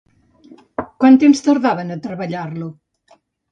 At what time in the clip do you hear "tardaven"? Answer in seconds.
1.49-1.99